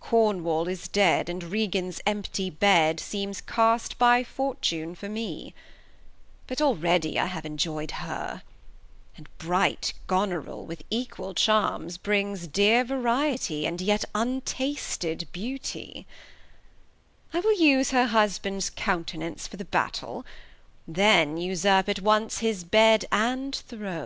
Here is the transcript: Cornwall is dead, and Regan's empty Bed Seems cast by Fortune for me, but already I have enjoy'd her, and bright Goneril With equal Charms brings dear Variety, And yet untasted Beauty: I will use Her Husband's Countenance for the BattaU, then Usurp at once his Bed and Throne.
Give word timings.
Cornwall 0.00 0.68
is 0.68 0.86
dead, 0.86 1.30
and 1.30 1.42
Regan's 1.42 2.02
empty 2.04 2.50
Bed 2.50 3.00
Seems 3.00 3.40
cast 3.40 3.96
by 3.98 4.22
Fortune 4.22 4.94
for 4.94 5.08
me, 5.08 5.54
but 6.46 6.60
already 6.60 7.18
I 7.18 7.24
have 7.24 7.46
enjoy'd 7.46 7.92
her, 7.92 8.42
and 9.16 9.26
bright 9.38 9.94
Goneril 10.08 10.66
With 10.66 10.82
equal 10.90 11.32
Charms 11.32 11.96
brings 11.96 12.46
dear 12.46 12.84
Variety, 12.84 13.64
And 13.64 13.80
yet 13.80 14.04
untasted 14.14 15.26
Beauty: 15.32 16.06
I 17.32 17.40
will 17.40 17.56
use 17.58 17.92
Her 17.92 18.08
Husband's 18.08 18.68
Countenance 18.68 19.46
for 19.46 19.56
the 19.56 19.64
BattaU, 19.64 20.22
then 20.86 21.38
Usurp 21.38 21.88
at 21.88 22.02
once 22.02 22.40
his 22.40 22.62
Bed 22.62 23.06
and 23.10 23.54
Throne. 23.56 24.04